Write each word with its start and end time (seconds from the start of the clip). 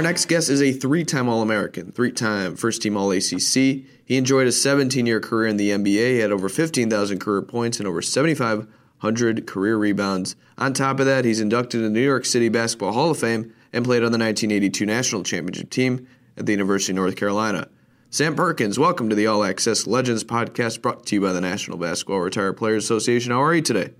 Our 0.00 0.04
next 0.04 0.28
guest 0.28 0.48
is 0.48 0.62
a 0.62 0.72
three 0.72 1.04
time 1.04 1.28
All 1.28 1.42
American, 1.42 1.92
three 1.92 2.10
time 2.10 2.56
first 2.56 2.80
team 2.80 2.96
All 2.96 3.10
ACC. 3.10 3.84
He 4.02 4.16
enjoyed 4.16 4.46
a 4.46 4.52
17 4.52 5.04
year 5.04 5.20
career 5.20 5.46
in 5.46 5.58
the 5.58 5.68
NBA, 5.72 6.20
had 6.20 6.32
over 6.32 6.48
15,000 6.48 7.18
career 7.18 7.42
points 7.42 7.78
and 7.78 7.86
over 7.86 8.00
7,500 8.00 9.46
career 9.46 9.76
rebounds. 9.76 10.36
On 10.56 10.72
top 10.72 11.00
of 11.00 11.06
that, 11.06 11.26
he's 11.26 11.38
inducted 11.38 11.82
in 11.82 11.92
the 11.92 12.00
New 12.00 12.06
York 12.06 12.24
City 12.24 12.48
Basketball 12.48 12.92
Hall 12.92 13.10
of 13.10 13.18
Fame 13.18 13.52
and 13.74 13.84
played 13.84 14.02
on 14.02 14.10
the 14.10 14.16
1982 14.16 14.86
National 14.86 15.22
Championship 15.22 15.68
team 15.68 16.08
at 16.34 16.46
the 16.46 16.52
University 16.52 16.92
of 16.92 16.96
North 16.96 17.16
Carolina. 17.16 17.68
Sam 18.08 18.34
Perkins, 18.34 18.78
welcome 18.78 19.10
to 19.10 19.14
the 19.14 19.26
All 19.26 19.44
Access 19.44 19.86
Legends 19.86 20.24
podcast 20.24 20.80
brought 20.80 21.04
to 21.04 21.16
you 21.16 21.20
by 21.20 21.34
the 21.34 21.42
National 21.42 21.76
Basketball 21.76 22.20
Retired 22.20 22.54
Players 22.54 22.84
Association. 22.84 23.32
How 23.32 23.42
are 23.42 23.54
you 23.54 23.60
today? 23.60 23.90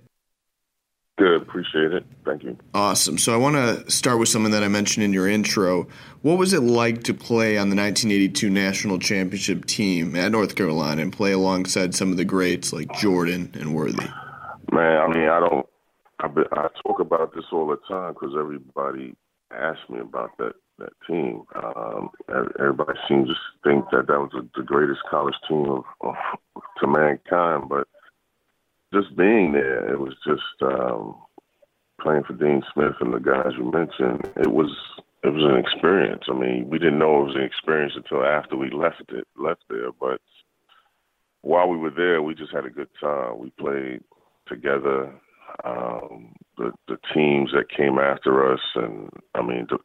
Good, 1.21 1.43
appreciate 1.43 1.93
it. 1.93 2.07
Thank 2.25 2.45
you. 2.45 2.57
Awesome. 2.73 3.19
So 3.19 3.35
I 3.35 3.37
want 3.37 3.55
to 3.55 3.91
start 3.91 4.19
with 4.19 4.31
something 4.31 4.53
that 4.53 4.65
I 4.65 4.69
mentioned 4.69 5.05
in 5.05 5.13
your 5.13 5.29
intro. 5.29 5.87
What 6.23 6.39
was 6.39 6.55
it 6.55 6.63
like 6.63 7.03
to 7.03 7.13
play 7.13 7.59
on 7.59 7.69
the 7.69 7.77
1982 7.77 8.49
National 8.49 8.99
Championship 8.99 9.67
team 9.67 10.17
at 10.17 10.33
North 10.33 10.55
Carolina 10.55 11.03
and 11.03 11.13
play 11.13 11.33
alongside 11.33 11.95
some 11.95 12.11
of 12.11 12.17
the 12.17 12.25
greats 12.25 12.73
like 12.73 12.91
Jordan 12.95 13.51
and 13.53 13.75
Worthy? 13.75 14.09
Man, 14.73 14.97
I 14.99 15.09
mean, 15.09 15.29
I 15.29 15.41
don't. 15.41 15.67
I, 16.21 16.27
I 16.53 16.69
talk 16.83 17.01
about 17.01 17.35
this 17.35 17.45
all 17.53 17.67
the 17.67 17.77
time 17.87 18.15
because 18.15 18.35
everybody 18.39 19.15
asks 19.51 19.91
me 19.91 20.01
about 20.01 20.39
that 20.39 20.55
that 20.79 20.93
team. 21.07 21.43
Um, 21.63 22.09
everybody 22.59 22.99
seems 23.07 23.29
to 23.29 23.35
think 23.63 23.85
that 23.91 24.07
that 24.07 24.19
was 24.19 24.31
the 24.57 24.63
greatest 24.63 25.01
college 25.11 25.35
team 25.47 25.67
of, 25.67 25.85
of 26.01 26.15
to 26.81 26.87
mankind, 26.87 27.69
but 27.69 27.87
just 28.93 29.17
being 29.17 29.53
there, 29.53 29.93
it 29.93 30.01
was 30.01 30.15
just 30.27 30.63
um, 30.63 31.17
playing 32.01 32.25
for 32.25 32.35
Dean 32.35 32.63
Smith 32.73 32.95
and 33.01 33.15
the 33.15 33.19
guys 33.19 33.53
you 33.57 33.71
mentioned. 33.71 34.29
It 34.37 34.53
was 34.53 34.71
it 35.23 35.29
was 35.29 35.45
an 35.45 35.59
experience. 35.59 36.25
I 36.29 36.35
mean, 36.35 36.69
we 36.69 36.79
didn't 36.79 36.99
know 36.99 37.21
it 37.21 37.27
was 37.27 37.37
an 37.37 37.43
experience 37.43 37.93
until 37.95 38.25
after 38.25 38.57
we 38.57 38.71
left 38.71 39.03
it 39.09 39.27
left 39.37 39.65
there. 39.69 39.93
But 39.93 40.21
while 41.43 41.69
we 41.69 41.77
were 41.77 41.91
there, 41.91 42.23
we 42.23 42.35
just 42.35 42.53
had 42.53 42.65
a 42.65 42.71
good 42.71 42.89
time. 43.01 43.39
We 43.39 43.51
played 43.51 44.01
together. 44.47 45.13
Um, 45.65 46.35
the 46.57 46.73
the 46.89 46.97
teams 47.15 47.51
that 47.53 47.71
came 47.77 47.99
after 47.99 48.53
us, 48.53 48.61
and 48.75 49.11
I 49.35 49.43
mean, 49.43 49.67
the, 49.69 49.79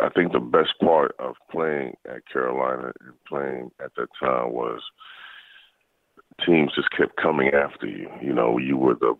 I 0.00 0.08
think 0.10 0.32
the 0.32 0.40
best 0.40 0.74
part 0.80 1.14
of 1.18 1.34
playing 1.50 1.96
at 2.08 2.26
Carolina 2.32 2.92
and 3.00 3.14
playing 3.28 3.70
at 3.84 3.94
that 3.96 4.08
time 4.20 4.52
was 4.52 4.80
teams 6.44 6.72
just 6.74 6.90
kept 6.90 7.16
coming 7.16 7.50
after 7.54 7.86
you. 7.86 8.08
You 8.22 8.32
know, 8.32 8.58
you 8.58 8.76
were 8.76 8.94
the 8.94 9.14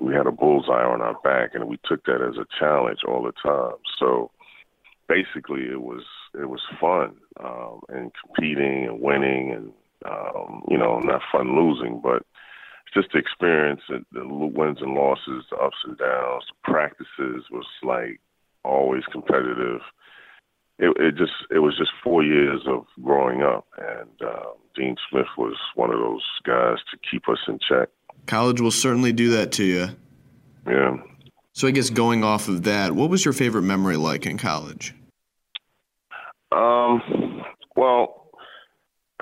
we 0.00 0.12
had 0.12 0.26
a 0.26 0.32
bullseye 0.32 0.84
on 0.84 1.00
our 1.00 1.14
back, 1.22 1.50
and 1.54 1.68
we 1.68 1.78
took 1.84 2.04
that 2.06 2.20
as 2.20 2.36
a 2.36 2.46
challenge 2.58 3.00
all 3.06 3.22
the 3.22 3.32
time. 3.42 3.76
So 3.98 4.30
basically, 5.08 5.62
it 5.62 5.82
was 5.82 6.02
it 6.34 6.48
was 6.48 6.60
fun 6.80 7.16
um, 7.42 7.80
and 7.88 8.10
competing 8.24 8.86
and 8.86 9.00
winning, 9.00 9.52
and 9.52 9.72
um, 10.10 10.64
you 10.68 10.76
know, 10.78 11.00
not 11.00 11.22
fun 11.30 11.56
losing, 11.56 12.00
but 12.02 12.24
just 12.92 13.08
the 13.12 13.18
experience, 13.18 13.82
and 13.88 14.04
the 14.12 14.26
wins 14.26 14.78
and 14.80 14.94
losses, 14.94 15.44
the 15.50 15.56
ups 15.56 15.76
and 15.84 15.98
downs, 15.98 16.44
the 16.48 16.70
practices 16.70 17.44
was 17.50 17.66
like 17.82 18.20
always 18.64 19.02
competitive. 19.10 19.80
It, 20.78 20.96
it 20.98 21.16
just 21.16 21.32
it 21.50 21.60
was 21.60 21.76
just 21.78 21.90
four 22.02 22.22
years 22.24 22.62
of 22.66 22.84
growing 23.02 23.42
up, 23.42 23.66
and 23.78 24.10
um, 24.22 24.54
Dean 24.74 24.96
Smith 25.08 25.26
was 25.38 25.56
one 25.76 25.90
of 25.90 25.98
those 25.98 26.24
guys 26.44 26.78
to 26.90 26.98
keep 27.08 27.28
us 27.28 27.38
in 27.46 27.58
check. 27.66 27.88
College 28.26 28.60
will 28.60 28.70
certainly 28.70 29.12
do 29.12 29.30
that 29.30 29.52
to 29.52 29.64
you. 29.64 29.88
Yeah. 30.66 30.96
So 31.52 31.68
I 31.68 31.70
guess 31.70 31.90
going 31.90 32.24
off 32.24 32.48
of 32.48 32.64
that, 32.64 32.92
what 32.92 33.10
was 33.10 33.24
your 33.24 33.32
favorite 33.32 33.62
memory 33.62 33.96
like 33.96 34.26
in 34.26 34.38
college? 34.38 34.94
Um, 36.50 37.42
well, 37.76 38.30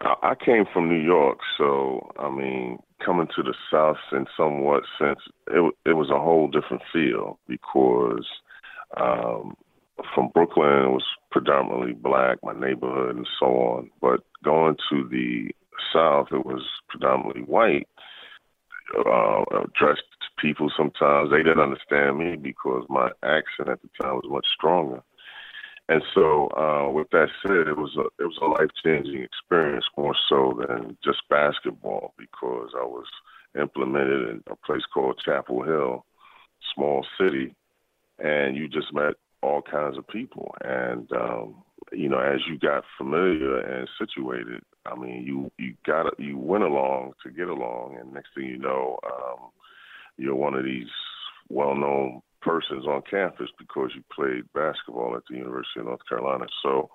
I 0.01 0.35
came 0.43 0.65
from 0.73 0.89
New 0.89 1.03
York, 1.03 1.39
so 1.59 2.11
I 2.19 2.31
mean, 2.31 2.79
coming 3.05 3.29
to 3.37 3.43
the 3.43 3.55
South 3.71 3.99
in 4.13 4.27
somewhat 4.37 4.85
sense, 4.99 5.21
it 5.49 5.75
it 5.85 5.93
was 5.93 6.11
a 6.11 6.19
whole 6.19 6.49
different 6.49 6.83
feel 6.93 7.39
because 7.47 8.27
um, 8.97 9.55
from 10.15 10.31
Brooklyn 10.35 10.93
was 10.93 11.05
predominantly 11.31 11.93
black, 11.93 12.39
my 12.43 12.53
neighborhood, 12.53 13.17
and 13.17 13.29
so 13.39 13.47
on. 13.47 13.91
But 14.01 14.21
going 14.45 14.77
to 14.91 15.09
the 15.09 15.51
South, 15.93 16.29
it 16.33 16.45
was 16.45 16.63
predominantly 16.89 17.43
white. 17.43 17.89
Uh, 18.97 19.45
addressed 19.65 20.03
people 20.39 20.71
sometimes 20.77 21.31
they 21.31 21.39
didn't 21.39 21.61
understand 21.61 22.19
me 22.19 22.37
because 22.37 22.85
my 22.89 23.09
accent 23.23 23.69
at 23.69 23.81
the 23.81 23.89
time 24.01 24.17
was 24.17 24.29
much 24.29 24.47
stronger. 24.55 25.03
And 25.89 26.03
so, 26.15 26.49
uh, 26.57 26.91
with 26.91 27.09
that 27.11 27.29
said, 27.43 27.69
it 27.69 27.77
was 27.77 27.97
a 27.97 28.07
it 28.23 28.27
was 28.27 28.39
a 28.41 28.47
life 28.47 28.71
changing 28.85 29.23
experience 29.23 29.85
more 29.97 30.15
so 30.29 30.59
than 30.67 30.97
just 31.05 31.29
basketball 31.29 32.15
because 32.19 32.71
I 32.79 32.85
was 32.85 33.07
implemented 33.61 34.29
in 34.29 34.43
a 34.51 34.57
place 34.57 34.85
called 34.93 35.21
Chapel 35.25 35.63
Hill, 35.63 36.05
small 36.75 37.05
city, 37.19 37.55
and 38.19 38.57
you 38.57 38.69
just 38.69 38.93
met 38.93 39.15
all 39.43 39.63
kinds 39.63 39.99
of 39.99 40.07
people. 40.09 40.55
And 40.65 41.11
um, 41.13 41.63
you 41.93 42.09
know, 42.09 42.19
as 42.19 42.41
you 42.49 42.59
got 42.59 42.85
familiar 42.97 43.59
and 43.59 43.89
situated, 43.99 44.63
I 44.87 44.95
mean, 44.95 45.25
you 45.27 45.51
you 45.59 45.75
got 45.87 46.19
you 46.19 46.39
went 46.39 46.65
along 46.65 47.13
to 47.23 47.31
get 47.31 47.49
along, 47.49 47.97
and 48.01 48.13
next 48.13 48.31
thing 48.35 48.47
you 48.47 48.59
know, 48.59 48.99
um, 49.05 49.51
you're 50.17 50.35
one 50.35 50.55
of 50.55 50.65
these 50.65 50.89
well-known 51.49 52.23
persons 52.41 52.87
on 52.87 53.03
campus 53.09 53.49
because 53.59 53.91
you 53.95 54.03
played 54.15 54.45
basketball 54.53 55.17
at 55.17 55.23
the 55.29 55.37
University 55.37 55.81
of 55.81 55.87
North 55.87 56.01
Carolina. 56.09 56.47
So 56.63 56.91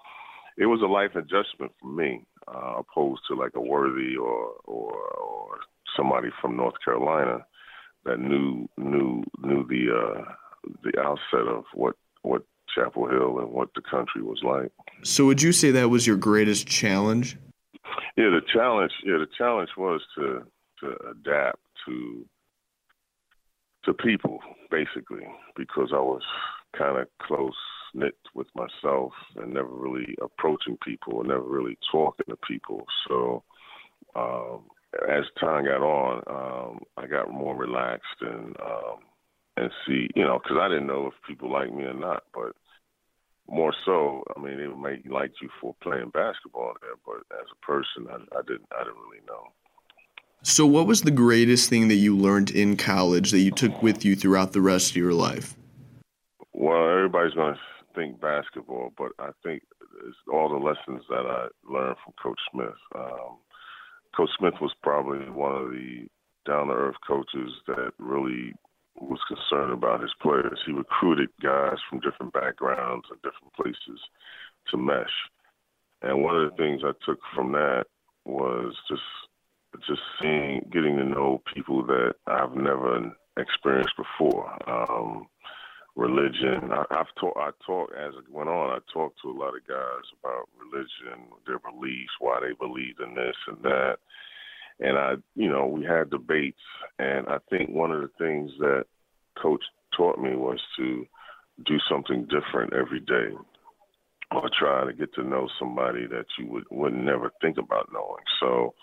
it 0.57 0.65
was 0.65 0.81
a 0.81 0.85
life 0.85 1.15
adjustment 1.15 1.71
for 1.79 1.87
me, 1.87 2.25
uh, 2.47 2.79
opposed 2.79 3.21
to 3.27 3.35
like 3.35 3.55
a 3.55 3.61
Worthy 3.61 4.15
or 4.15 4.53
or, 4.65 4.93
or 4.93 5.59
somebody 5.95 6.29
from 6.41 6.57
North 6.57 6.75
Carolina 6.83 7.45
that 8.05 8.19
knew 8.19 8.67
knew 8.77 9.23
knew 9.39 9.67
the 9.67 9.93
uh, 9.93 10.31
the 10.83 10.99
outset 10.99 11.47
of 11.47 11.63
what 11.73 11.95
what 12.27 12.43
Chapel 12.73 13.07
Hill 13.09 13.39
and 13.39 13.49
what 13.51 13.69
the 13.75 13.81
country 13.81 14.21
was 14.21 14.41
like. 14.43 14.71
So 15.03 15.25
would 15.25 15.41
you 15.41 15.51
say 15.51 15.71
that 15.71 15.89
was 15.89 16.05
your 16.05 16.17
greatest 16.17 16.67
challenge? 16.67 17.37
Yeah, 18.15 18.29
the 18.29 18.41
challenge. 18.53 18.91
Yeah, 19.03 19.17
the 19.17 19.27
challenge 19.37 19.69
was 19.77 20.01
to 20.15 20.43
to 20.81 20.95
adapt 21.11 21.59
to 21.85 22.25
to 23.85 23.93
people, 23.93 24.39
basically, 24.69 25.25
because 25.55 25.89
I 25.93 25.99
was 25.99 26.21
kind 26.77 26.99
of 26.99 27.07
close 27.21 27.55
knit 27.93 28.15
with 28.35 28.47
myself 28.53 29.13
and 29.37 29.53
never 29.53 29.69
really 29.69 30.15
approaching 30.21 30.77
people 30.83 31.19
and 31.19 31.29
never 31.29 31.41
really 31.41 31.77
talking 31.91 32.25
to 32.29 32.37
people. 32.47 32.85
So 33.07 33.43
um, 34.15 34.65
as 35.09 35.23
time 35.39 35.65
got 35.65 35.81
on, 35.81 36.23
um, 36.27 36.79
I 36.97 37.07
got 37.07 37.31
more 37.31 37.55
relaxed 37.55 38.21
and 38.21 38.55
um, 38.59 38.99
and 39.57 39.71
see, 39.85 40.07
you 40.15 40.23
know, 40.23 40.39
because 40.41 40.57
I 40.61 40.69
didn't 40.69 40.87
know 40.87 41.07
if 41.07 41.13
people 41.27 41.51
liked 41.51 41.73
me 41.73 41.83
or 41.83 41.93
not, 41.93 42.23
but 42.33 42.53
more 43.49 43.73
so, 43.85 44.23
I 44.35 44.39
mean, 44.39 44.57
they 44.57 44.67
might 44.67 45.09
like 45.09 45.31
you 45.41 45.49
for 45.59 45.75
playing 45.81 46.11
basketball 46.13 46.73
there, 46.81 46.95
but 47.05 47.23
as 47.37 47.47
a 47.51 47.65
person, 47.65 48.07
I, 48.09 48.37
I 48.37 48.41
didn't, 48.43 48.67
I 48.71 48.83
didn't 48.83 48.99
really 48.99 49.25
know. 49.27 49.47
So, 50.43 50.65
what 50.67 50.85
was 50.85 51.01
the 51.01 51.11
greatest 51.11 51.69
thing 51.69 51.87
that 51.87 51.95
you 51.95 52.15
learned 52.15 52.51
in 52.51 52.77
college 52.77 53.31
that 53.31 53.39
you 53.39 53.51
took 53.51 53.81
with 53.81 54.05
you 54.05 54.15
throughout 54.15 54.53
the 54.53 54.61
rest 54.61 54.91
of 54.91 54.95
your 54.95 55.13
life? 55.13 55.55
Well, 56.53 56.89
everybody's 56.89 57.33
going 57.33 57.55
to 57.55 57.59
think 57.95 58.21
basketball, 58.21 58.93
but 58.97 59.11
I 59.17 59.31
think 59.43 59.63
it's 60.05 60.15
all 60.31 60.49
the 60.49 60.63
lessons 60.63 61.03
that 61.09 61.25
I 61.25 61.47
learned 61.67 61.95
from 62.03 62.13
Coach 62.21 62.39
Smith. 62.51 62.77
Um, 62.95 63.37
Coach 64.15 64.29
Smith 64.37 64.53
was 64.61 64.73
probably 64.83 65.29
one 65.29 65.55
of 65.55 65.71
the 65.71 66.07
down 66.45 66.67
to 66.67 66.73
earth 66.73 66.95
coaches 67.05 67.51
that 67.67 67.91
really 67.97 68.53
was 68.99 69.19
concerned 69.27 69.73
about 69.73 70.01
his 70.01 70.13
players. 70.21 70.59
He 70.65 70.71
recruited 70.71 71.29
guys 71.41 71.77
from 71.89 71.99
different 71.99 72.33
backgrounds 72.33 73.05
and 73.09 73.21
different 73.21 73.53
places 73.55 73.99
to 74.71 74.77
mesh. 74.77 75.05
and 76.01 76.23
one 76.23 76.35
of 76.35 76.49
the 76.49 76.57
things 76.57 76.81
I 76.83 76.91
took 77.05 77.19
from 77.33 77.51
that 77.53 77.85
was 78.25 78.73
just 78.89 79.01
just 79.87 80.01
seeing, 80.19 80.67
getting 80.71 80.97
to 80.97 81.03
know 81.03 81.41
people 81.53 81.85
that 81.85 82.15
I've 82.25 82.55
never 82.55 83.13
experienced 83.37 83.93
before. 83.95 84.57
Um, 84.67 85.27
religion. 85.97 86.71
I, 86.71 86.85
I've 86.91 87.13
taught. 87.19 87.35
I 87.35 87.49
talked 87.65 87.93
as 87.93 88.13
it 88.13 88.31
went 88.31 88.49
on. 88.49 88.69
I 88.69 88.79
talked 88.93 89.19
to 89.23 89.29
a 89.29 89.37
lot 89.37 89.57
of 89.57 89.67
guys 89.67 90.05
about 90.21 90.47
religion, 90.55 91.27
their 91.45 91.59
beliefs, 91.59 92.13
why 92.19 92.39
they 92.39 92.53
believed 92.53 93.01
in 93.01 93.15
this 93.15 93.35
and 93.47 93.57
that, 93.63 93.97
and 94.79 94.97
I, 94.97 95.13
you 95.35 95.49
know, 95.49 95.65
we 95.67 95.83
had 95.83 96.09
debates. 96.09 96.61
And 96.99 97.27
I 97.27 97.37
think 97.49 97.69
one 97.69 97.91
of 97.91 98.01
the 98.01 98.09
things 98.17 98.51
that 98.59 98.85
Coach 99.41 99.63
taught 99.95 100.19
me 100.19 100.35
was 100.35 100.59
to 100.77 101.05
do 101.65 101.77
something 101.89 102.27
different 102.27 102.73
every 102.73 102.99
day, 102.99 103.35
or 104.31 104.49
try 104.57 104.85
to 104.85 104.93
get 104.93 105.13
to 105.15 105.23
know 105.23 105.47
somebody 105.59 106.07
that 106.07 106.25
you 106.37 106.47
would 106.47 106.65
would 106.71 106.93
never 106.93 107.31
think 107.41 107.57
about 107.57 107.89
knowing. 107.91 108.23
So. 108.39 108.73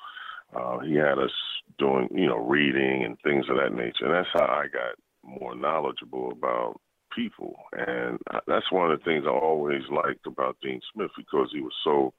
Uh, 0.55 0.79
he 0.81 0.95
had 0.95 1.19
us 1.19 1.33
doing, 1.79 2.09
you 2.15 2.27
know, 2.27 2.37
reading 2.37 3.05
and 3.05 3.19
things 3.25 3.45
of 3.51 3.57
that 3.57 3.75
nature. 3.75 4.05
And 4.05 4.15
that's 4.15 4.29
how 4.35 4.45
I 4.45 4.67
got 4.69 4.95
more 5.25 5.57
knowledgeable 5.57 6.31
about 6.31 6.81
people. 7.15 7.57
And 7.73 8.19
that's 8.47 8.71
one 8.71 8.91
of 8.91 8.99
the 8.99 9.05
things 9.05 9.25
I 9.27 9.31
always 9.31 9.83
liked 9.91 10.27
about 10.27 10.57
Dean 10.63 10.81
Smith 10.93 11.11
because 11.17 11.49
he 11.53 11.61
was 11.61 11.73
so 11.83 12.13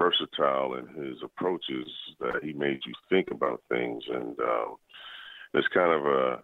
versatile 0.00 0.74
in 0.74 0.86
his 1.04 1.16
approaches 1.22 1.88
that 2.20 2.42
he 2.42 2.52
made 2.52 2.80
you 2.86 2.94
think 3.08 3.28
about 3.30 3.62
things. 3.68 4.02
And 4.08 4.38
um, 4.40 4.76
it's 5.54 5.68
kind 5.68 5.92
of 5.92 6.06
a, 6.06 6.42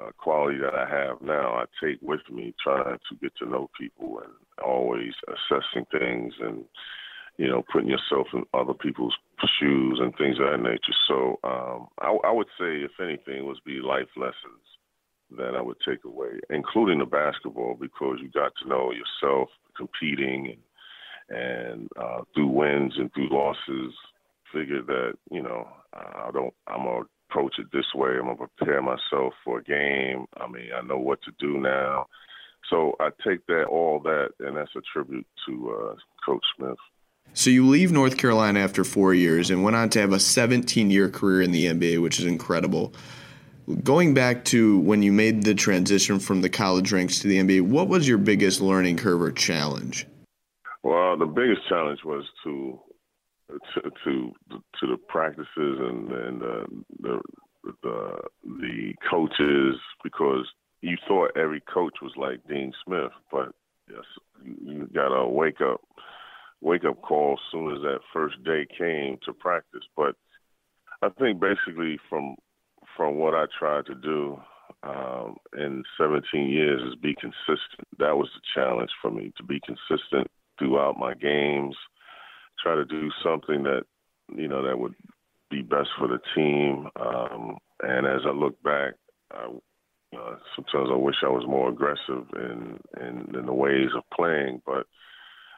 a 0.00 0.12
quality 0.18 0.58
that 0.58 0.74
I 0.74 0.88
have 0.88 1.20
now. 1.20 1.54
I 1.54 1.64
take 1.82 1.98
with 2.02 2.20
me 2.30 2.54
trying 2.62 2.98
to 3.08 3.16
get 3.20 3.32
to 3.38 3.48
know 3.48 3.68
people 3.78 4.20
and 4.22 4.32
always 4.64 5.12
assessing 5.28 5.86
things 5.90 6.34
and 6.40 6.64
you 7.36 7.48
know, 7.48 7.64
putting 7.72 7.90
yourself 7.90 8.28
in 8.32 8.44
other 8.54 8.74
people's 8.74 9.14
shoes 9.58 9.98
and 10.00 10.14
things 10.16 10.36
of 10.38 10.46
that 10.50 10.62
nature. 10.62 10.94
So 11.08 11.40
um, 11.42 11.88
I, 12.00 12.16
I 12.28 12.30
would 12.30 12.46
say, 12.58 12.86
if 12.86 12.92
anything, 13.00 13.44
was 13.44 13.58
be 13.66 13.80
life 13.80 14.06
lessons 14.16 14.62
that 15.36 15.56
I 15.56 15.60
would 15.60 15.78
take 15.86 16.04
away, 16.04 16.38
including 16.50 17.00
the 17.00 17.06
basketball, 17.06 17.76
because 17.80 18.18
you 18.20 18.30
got 18.30 18.52
to 18.62 18.68
know 18.68 18.92
yourself 18.92 19.48
competing 19.76 20.46
and 20.46 20.58
and 21.28 21.88
uh, 22.00 22.22
through 22.34 22.48
wins 22.48 22.94
and 22.96 23.12
through 23.14 23.28
losses, 23.30 23.94
figure 24.52 24.82
that 24.82 25.14
you 25.30 25.42
know 25.42 25.66
I 25.92 26.30
don't. 26.32 26.54
I'm 26.66 26.84
gonna 26.84 27.04
approach 27.30 27.54
it 27.58 27.66
this 27.72 27.86
way. 27.94 28.10
I'm 28.18 28.24
gonna 28.24 28.48
prepare 28.56 28.82
myself 28.82 29.34
for 29.44 29.58
a 29.58 29.64
game. 29.64 30.26
I 30.36 30.46
mean, 30.48 30.70
I 30.76 30.82
know 30.82 30.98
what 30.98 31.20
to 31.22 31.32
do 31.38 31.58
now. 31.58 32.06
So 32.70 32.94
I 33.00 33.10
take 33.26 33.44
that 33.46 33.64
all 33.64 34.00
that, 34.00 34.30
and 34.40 34.56
that's 34.56 34.74
a 34.76 34.80
tribute 34.92 35.26
to 35.46 35.70
uh, 35.70 35.94
Coach 36.24 36.44
Smith. 36.56 36.78
So 37.32 37.50
you 37.50 37.66
leave 37.66 37.90
North 37.90 38.16
Carolina 38.16 38.60
after 38.60 38.84
four 38.84 39.12
years 39.12 39.50
and 39.50 39.64
went 39.64 39.76
on 39.76 39.88
to 39.90 40.00
have 40.00 40.12
a 40.12 40.20
17 40.20 40.90
year 40.90 41.08
career 41.08 41.42
in 41.42 41.50
the 41.50 41.66
NBA, 41.66 42.00
which 42.00 42.18
is 42.18 42.26
incredible. 42.26 42.94
Going 43.82 44.14
back 44.14 44.44
to 44.46 44.78
when 44.80 45.02
you 45.02 45.10
made 45.10 45.42
the 45.42 45.54
transition 45.54 46.18
from 46.18 46.42
the 46.42 46.50
college 46.50 46.92
ranks 46.92 47.20
to 47.20 47.28
the 47.28 47.38
NBA, 47.38 47.62
what 47.62 47.88
was 47.88 48.06
your 48.06 48.18
biggest 48.18 48.60
learning 48.60 48.98
curve 48.98 49.22
or 49.22 49.32
challenge? 49.32 50.06
Well, 50.84 51.16
the 51.16 51.24
biggest 51.24 51.66
challenge 51.66 52.00
was 52.04 52.24
to 52.44 52.78
to 53.48 53.90
to, 54.04 54.32
to 54.50 54.86
the 54.86 54.98
practices 55.08 55.48
and 55.56 56.12
and 56.12 56.42
uh, 56.42 56.66
the 57.00 57.20
the 57.82 58.18
the 58.44 58.94
coaches 59.10 59.80
because 60.02 60.46
you 60.82 60.98
thought 61.08 61.38
every 61.38 61.62
coach 61.62 61.94
was 62.02 62.12
like 62.18 62.46
Dean 62.46 62.70
Smith, 62.84 63.12
but 63.32 63.54
yes, 63.90 64.04
you, 64.44 64.86
got 64.94 65.08
to 65.08 65.26
wake 65.26 65.62
up 65.62 65.80
wake 66.60 66.84
up 66.84 67.00
call 67.00 67.38
as 67.38 67.50
soon 67.50 67.74
as 67.74 67.80
that 67.80 68.00
first 68.12 68.44
day 68.44 68.66
came 68.76 69.16
to 69.24 69.32
practice. 69.32 69.84
But 69.96 70.16
I 71.00 71.08
think 71.18 71.40
basically 71.40 71.98
from 72.10 72.36
from 72.94 73.14
what 73.14 73.32
I 73.32 73.46
tried 73.58 73.86
to 73.86 73.94
do 73.94 74.38
um, 74.82 75.36
in 75.56 75.82
17 75.98 76.46
years 76.50 76.82
is 76.82 76.94
be 77.00 77.14
consistent. 77.14 77.88
That 77.98 78.18
was 78.18 78.28
the 78.34 78.42
challenge 78.54 78.90
for 79.00 79.10
me 79.10 79.32
to 79.38 79.42
be 79.42 79.60
consistent 79.64 80.30
throughout 80.58 80.98
my 80.98 81.14
games. 81.14 81.76
Try 82.62 82.74
to 82.74 82.84
do 82.84 83.10
something 83.22 83.62
that 83.64 83.82
you 84.34 84.48
know 84.48 84.62
that 84.66 84.78
would 84.78 84.94
be 85.50 85.62
best 85.62 85.88
for 85.98 86.08
the 86.08 86.18
team. 86.34 86.88
Um, 86.98 87.58
and 87.82 88.06
as 88.06 88.20
I 88.26 88.30
look 88.30 88.60
back, 88.62 88.94
I, 89.30 89.46
uh, 90.16 90.36
sometimes 90.54 90.88
I 90.90 90.96
wish 90.96 91.16
I 91.22 91.28
was 91.28 91.46
more 91.46 91.68
aggressive 91.68 92.26
in, 92.36 92.78
in 93.00 93.34
in 93.36 93.46
the 93.46 93.52
ways 93.52 93.90
of 93.96 94.02
playing, 94.16 94.62
but 94.64 94.86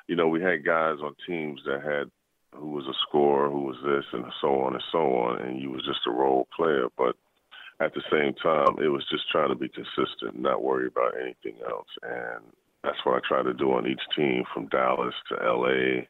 you 0.08 0.16
know, 0.16 0.28
we 0.28 0.40
had 0.40 0.64
guys 0.64 0.98
on 1.02 1.14
teams 1.26 1.60
that 1.66 1.82
had 1.82 2.10
who 2.54 2.70
was 2.70 2.86
a 2.86 2.96
scorer, 3.06 3.50
who 3.50 3.62
was 3.62 3.76
this, 3.84 4.04
and 4.12 4.24
so 4.40 4.60
on 4.60 4.74
and 4.74 4.82
so 4.90 4.98
on, 4.98 5.42
and 5.42 5.60
you 5.60 5.70
was 5.70 5.84
just 5.84 6.06
a 6.06 6.10
role 6.10 6.48
player. 6.56 6.86
But 6.96 7.16
at 7.80 7.92
the 7.94 8.02
same 8.10 8.34
time, 8.34 8.82
it 8.82 8.88
was 8.88 9.04
just 9.10 9.28
trying 9.30 9.50
to 9.50 9.54
be 9.54 9.68
consistent, 9.68 10.40
not 10.40 10.62
worry 10.62 10.86
about 10.86 11.14
anything 11.20 11.60
else. 11.68 11.88
And 12.02 12.44
that's 12.86 13.04
what 13.04 13.16
I 13.16 13.20
try 13.26 13.42
to 13.42 13.52
do 13.52 13.72
on 13.72 13.86
each 13.86 14.00
team, 14.16 14.44
from 14.54 14.68
Dallas 14.68 15.14
to 15.30 15.42
L.A. 15.44 16.08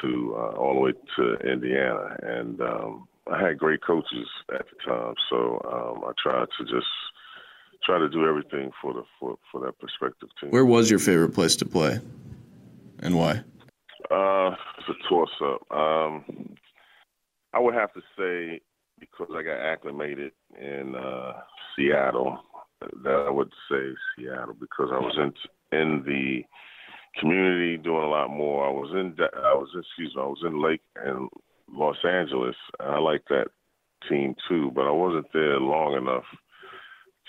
to 0.00 0.34
uh, 0.36 0.56
all 0.56 0.74
the 0.74 0.80
way 0.80 0.92
to 1.16 1.50
Indiana. 1.52 2.16
And 2.22 2.60
um, 2.60 3.08
I 3.30 3.44
had 3.44 3.58
great 3.58 3.82
coaches 3.84 4.28
at 4.54 4.64
the 4.66 4.90
time, 4.90 5.14
so 5.28 5.60
um, 5.70 6.04
I 6.04 6.12
tried 6.22 6.46
to 6.58 6.64
just 6.64 6.86
try 7.84 7.98
to 7.98 8.08
do 8.08 8.26
everything 8.26 8.70
for 8.80 8.94
the 8.94 9.02
for, 9.18 9.36
for 9.50 9.60
that 9.62 9.78
prospective 9.78 10.28
team. 10.40 10.50
Where 10.50 10.64
was 10.64 10.88
your 10.88 11.00
favorite 11.00 11.34
place 11.34 11.56
to 11.56 11.66
play? 11.66 12.00
and 13.00 13.16
why? 13.16 13.42
Uh, 14.10 14.54
it's 14.78 14.88
a 14.88 15.08
toss 15.08 15.28
up. 15.42 15.76
Um, 15.76 16.24
I 17.52 17.60
would 17.60 17.74
have 17.74 17.92
to 17.94 18.00
say 18.18 18.60
because 19.00 19.28
I 19.34 19.42
got 19.42 19.58
acclimated 19.58 20.32
in 20.60 20.94
uh, 20.94 21.32
Seattle, 21.76 22.38
that 22.80 23.24
I 23.26 23.30
would 23.30 23.50
say 23.70 23.94
Seattle 24.16 24.54
because 24.58 24.88
I 24.92 24.98
was 24.98 25.16
in 25.16 25.32
in 25.72 26.02
the 26.06 26.42
community 27.20 27.76
doing 27.76 28.04
a 28.04 28.08
lot 28.08 28.28
more. 28.28 28.66
I 28.66 28.70
was 28.70 28.90
in 28.92 29.14
I 29.20 29.54
was 29.54 29.68
excuse 29.76 30.14
me 30.14 30.22
I 30.22 30.26
was 30.26 30.42
in 30.44 30.62
Lake 30.62 30.82
and 30.96 31.28
Los 31.72 31.96
Angeles. 32.04 32.56
I 32.80 32.98
like 32.98 33.22
that 33.28 33.48
team 34.08 34.34
too, 34.48 34.70
but 34.74 34.86
I 34.86 34.90
wasn't 34.90 35.26
there 35.32 35.58
long 35.58 35.94
enough 35.96 36.24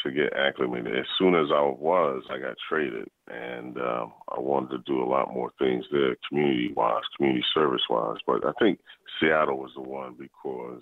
to 0.04 0.12
get 0.12 0.34
acclimated. 0.34 0.98
As 0.98 1.06
soon 1.18 1.36
as 1.36 1.48
I 1.54 1.62
was, 1.62 2.24
I 2.30 2.38
got 2.40 2.56
traded, 2.70 3.10
and 3.28 3.78
um, 3.78 4.14
I 4.30 4.40
wanted 4.40 4.70
to 4.70 4.84
do 4.86 5.04
a 5.04 5.10
lot 5.10 5.34
more 5.34 5.52
things 5.60 5.84
there, 5.92 6.16
community 6.28 6.72
wise, 6.76 7.04
community 7.18 7.44
service 7.54 7.82
wise. 7.90 8.18
But 8.26 8.46
I 8.46 8.52
think 8.60 8.80
Seattle 9.20 9.58
was 9.58 9.72
the 9.76 9.82
one 9.82 10.16
because 10.18 10.82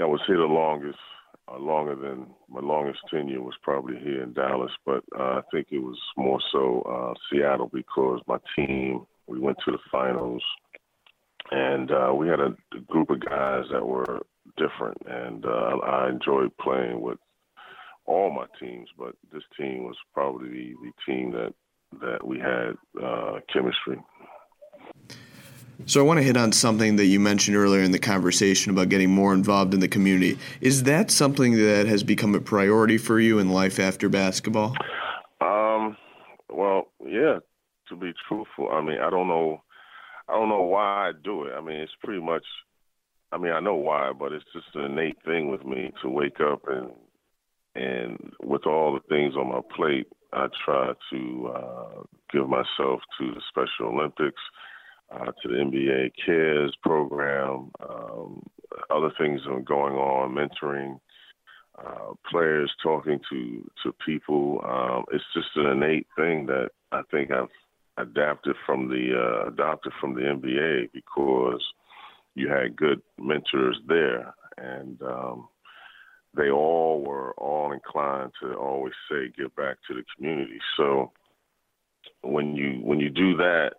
I 0.00 0.04
was 0.04 0.20
here 0.26 0.36
the 0.36 0.44
longest, 0.44 0.98
uh, 1.52 1.58
longer 1.58 1.94
than 1.94 2.26
my 2.48 2.60
longest 2.60 3.00
tenure 3.10 3.42
was 3.42 3.54
probably 3.62 3.96
here 3.98 4.22
in 4.22 4.32
Dallas. 4.32 4.72
But 4.84 5.04
uh, 5.18 5.22
I 5.22 5.40
think 5.52 5.68
it 5.70 5.78
was 5.78 5.98
more 6.16 6.40
so 6.52 6.82
uh, 6.82 7.14
Seattle 7.30 7.70
because 7.72 8.20
my 8.26 8.38
team 8.56 9.06
we 9.26 9.38
went 9.38 9.58
to 9.64 9.72
the 9.72 9.78
finals, 9.90 10.42
and 11.50 11.90
uh, 11.90 12.12
we 12.14 12.28
had 12.28 12.40
a, 12.40 12.54
a 12.76 12.80
group 12.88 13.10
of 13.10 13.24
guys 13.24 13.64
that 13.72 13.84
were 13.84 14.20
different, 14.56 14.98
and 15.06 15.44
uh, 15.46 15.78
I 15.82 16.10
enjoyed 16.10 16.56
playing 16.58 17.00
with 17.00 17.18
all 18.06 18.30
my 18.30 18.46
teams, 18.60 18.88
but 18.98 19.14
this 19.32 19.42
team 19.58 19.84
was 19.84 19.96
probably 20.12 20.48
the, 20.48 20.74
the 20.82 20.92
team 21.06 21.32
that 21.32 21.54
that 22.00 22.26
we 22.26 22.38
had 22.38 22.74
uh, 23.02 23.38
chemistry. 23.52 24.02
So 25.86 26.00
I 26.00 26.02
want 26.04 26.18
to 26.18 26.22
hit 26.22 26.36
on 26.36 26.52
something 26.52 26.96
that 26.96 27.06
you 27.06 27.20
mentioned 27.20 27.56
earlier 27.56 27.82
in 27.82 27.90
the 27.90 27.98
conversation 27.98 28.70
about 28.70 28.88
getting 28.88 29.10
more 29.10 29.34
involved 29.34 29.74
in 29.74 29.80
the 29.80 29.88
community. 29.88 30.38
Is 30.60 30.84
that 30.84 31.10
something 31.10 31.56
that 31.56 31.86
has 31.86 32.02
become 32.02 32.34
a 32.34 32.40
priority 32.40 32.96
for 32.96 33.20
you 33.20 33.38
in 33.38 33.50
life 33.50 33.78
after 33.78 34.08
basketball? 34.08 34.74
Um, 35.40 35.96
well, 36.48 36.88
yeah. 37.04 37.38
To 37.90 37.96
be 37.96 38.12
truthful, 38.26 38.70
I 38.72 38.80
mean, 38.80 38.98
I 38.98 39.10
don't 39.10 39.28
know, 39.28 39.62
I 40.28 40.32
don't 40.32 40.48
know 40.48 40.62
why 40.62 41.08
I 41.08 41.12
do 41.22 41.44
it. 41.44 41.52
I 41.52 41.60
mean, 41.60 41.76
it's 41.76 41.92
pretty 42.02 42.22
much. 42.22 42.44
I 43.30 43.36
mean, 43.36 43.52
I 43.52 43.60
know 43.60 43.74
why, 43.74 44.12
but 44.18 44.32
it's 44.32 44.44
just 44.54 44.74
an 44.74 44.92
innate 44.92 45.18
thing 45.24 45.50
with 45.50 45.66
me 45.66 45.92
to 46.02 46.08
wake 46.08 46.40
up 46.40 46.62
and 46.66 46.92
and 47.74 48.32
with 48.42 48.66
all 48.66 48.94
the 48.94 49.00
things 49.08 49.34
on 49.36 49.48
my 49.48 49.60
plate, 49.76 50.06
I 50.32 50.46
try 50.64 50.92
to 51.12 51.52
uh, 51.54 52.02
give 52.32 52.48
myself 52.48 53.00
to 53.18 53.34
the 53.34 53.40
Special 53.48 53.92
Olympics, 53.92 54.40
uh, 55.10 55.32
to 55.42 55.48
the 55.48 55.54
NBA 55.54 56.12
Cares 56.24 56.74
program, 56.82 57.70
um, 57.88 58.42
other 58.90 59.10
things 59.18 59.40
are 59.48 59.60
going 59.60 59.94
on, 59.94 60.34
mentoring 60.34 60.98
uh, 61.78 62.14
players, 62.30 62.72
talking 62.82 63.20
to 63.30 63.70
to 63.82 63.94
people. 64.04 64.60
Um, 64.64 65.04
it's 65.12 65.24
just 65.34 65.48
an 65.56 65.66
innate 65.66 66.06
thing 66.16 66.46
that 66.46 66.70
I 66.92 67.02
think 67.10 67.30
I've 67.30 67.48
adapted 67.96 68.56
from 68.66 68.88
the 68.88 69.12
uh, 69.14 69.48
adopted 69.48 69.92
from 70.00 70.14
the 70.14 70.20
NBA 70.20 70.90
because 70.92 71.62
you 72.34 72.48
had 72.48 72.76
good 72.76 73.00
mentors 73.18 73.78
there, 73.86 74.34
and 74.58 75.00
um, 75.02 75.48
they 76.36 76.50
all 76.50 77.02
were 77.02 77.32
all 77.34 77.72
inclined 77.72 78.32
to 78.42 78.54
always 78.54 78.94
say 79.10 79.32
give 79.36 79.54
back 79.56 79.76
to 79.88 79.94
the 79.94 80.04
community. 80.16 80.58
So 80.76 81.12
when 82.22 82.54
you 82.54 82.80
when 82.82 83.00
you 83.00 83.10
do 83.10 83.36
that, 83.36 83.72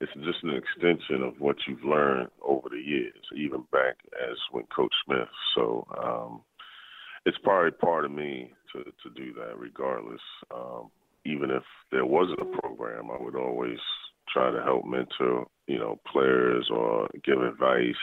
it's 0.00 0.12
just 0.14 0.44
an 0.44 0.54
extension 0.54 1.22
of 1.22 1.40
what 1.40 1.56
you've 1.66 1.84
learned 1.84 2.28
over 2.42 2.68
the 2.68 2.80
years, 2.80 3.14
even 3.34 3.64
back 3.72 3.96
as 4.30 4.36
when 4.52 4.64
Coach 4.74 4.94
Smith. 5.04 5.28
So 5.54 5.86
um, 6.02 6.42
it's 7.26 7.38
probably 7.42 7.72
part 7.72 8.04
of 8.04 8.10
me 8.10 8.52
to 8.72 8.84
to 8.84 9.10
do 9.16 9.32
that, 9.34 9.58
regardless. 9.58 10.20
Um, 10.54 10.90
even 11.24 11.50
if 11.50 11.64
there 11.90 12.06
wasn't 12.06 12.40
a 12.40 12.58
program, 12.60 13.10
I 13.10 13.22
would 13.22 13.36
always 13.36 13.78
try 14.32 14.50
to 14.50 14.62
help 14.62 14.84
mentor, 14.86 15.46
you 15.66 15.78
know, 15.78 15.98
players 16.10 16.68
or 16.70 17.08
give 17.24 17.42
advice. 17.42 17.94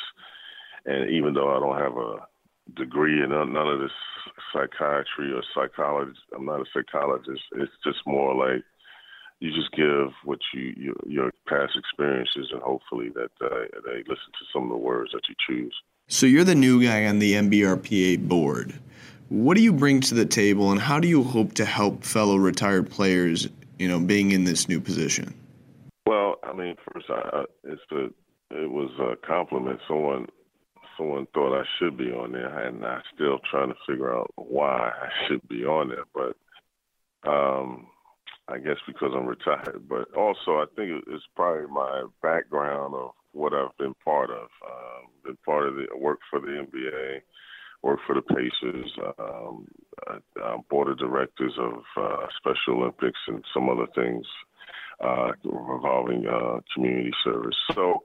And 0.86 1.10
even 1.10 1.34
though 1.34 1.56
I 1.56 1.60
don't 1.60 1.82
have 1.82 1.98
a 1.98 2.28
degree 2.76 3.24
in 3.24 3.30
none 3.30 3.56
of 3.56 3.80
this 3.80 3.92
psychiatry 4.54 5.34
or 5.34 5.44
psychology, 5.54 6.18
I'm 6.36 6.46
not 6.46 6.62
a 6.62 6.66
psychologist. 6.74 7.42
It's 7.54 7.72
just 7.84 8.00
more 8.06 8.36
like 8.36 8.64
you 9.40 9.52
just 9.52 9.72
give 9.72 10.12
what 10.24 10.40
you 10.54 10.74
your, 10.78 10.96
your 11.06 11.32
past 11.48 11.74
experiences, 11.78 12.50
and 12.52 12.62
hopefully 12.62 13.10
that 13.10 13.32
uh, 13.42 13.66
they 13.86 13.98
listen 14.00 14.32
to 14.32 14.46
some 14.54 14.64
of 14.64 14.70
the 14.70 14.78
words 14.78 15.12
that 15.14 15.22
you 15.28 15.36
choose. 15.48 15.76
So 16.08 16.26
you're 16.26 16.44
the 16.44 16.56
new 16.56 16.84
guy 16.84 17.06
on 17.06 17.20
the 17.20 17.34
NBRPA 17.34 18.28
board. 18.28 18.74
What 19.30 19.58
do 19.58 19.64
you 19.64 19.74
bring 19.74 20.02
to 20.02 20.14
the 20.14 20.26
table, 20.26 20.72
and 20.72 20.80
how 20.80 21.00
do 21.00 21.08
you 21.08 21.24
hope 21.24 21.54
to 21.56 21.66
help 21.66 22.04
fellow 22.04 22.38
retired 22.38 22.90
players, 22.90 23.48
you 23.80 23.88
know, 23.88 24.00
being 24.00 24.32
in 24.32 24.44
this 24.44 24.70
new 24.70 24.80
position? 24.80 25.34
Well, 26.06 26.36
I 26.44 26.54
mean, 26.54 26.76
first, 26.94 27.08
I, 27.10 27.46
it's 27.64 27.82
the 27.90 28.14
it 28.52 28.70
was 28.70 28.92
a 29.00 29.16
compliment. 29.26 29.80
Someone 29.88 30.28
someone 30.98 31.28
thought 31.34 31.60
I 31.60 31.64
should 31.78 31.98
be 31.98 32.12
on 32.12 32.32
there, 32.32 32.68
and 32.68 32.86
I'm 32.86 33.02
still 33.14 33.40
trying 33.50 33.70
to 33.70 33.76
figure 33.88 34.14
out 34.16 34.32
why 34.36 34.92
I 34.92 35.10
should 35.28 35.46
be 35.48 35.66
on 35.66 35.90
there. 35.90 36.06
But 36.14 37.30
um, 37.30 37.88
I 38.48 38.60
guess 38.60 38.78
because 38.86 39.12
I'm 39.16 39.26
retired, 39.26 39.88
but 39.90 40.14
also 40.14 40.58
I 40.58 40.66
think 40.76 41.04
it's 41.08 41.24
probably 41.36 41.68
my 41.68 42.06
background 42.22 42.94
of 42.94 43.12
what 43.32 43.54
I've 43.54 43.76
been 43.78 43.96
part 44.04 44.30
of. 44.30 44.48
Um, 44.66 45.10
been 45.24 45.38
part 45.46 45.68
of 45.68 45.76
the 45.76 45.88
work 45.98 46.20
for 46.30 46.40
the 46.40 46.48
NBA, 46.48 47.22
work 47.82 48.00
for 48.06 48.16
the 48.16 48.22
Pacers, 48.22 48.92
um, 49.20 49.66
board 50.70 50.90
of 50.90 51.00
directors 51.00 51.54
of 51.58 51.82
uh, 51.98 52.28
Special 52.38 52.82
Olympics 52.82 53.20
and 53.28 53.44
some 53.54 53.70
other 53.70 53.88
things 53.96 54.26
uh, 55.04 55.32
involving 55.44 56.26
uh, 56.28 56.60
community 56.74 57.12
service. 57.24 57.58
So 57.74 58.04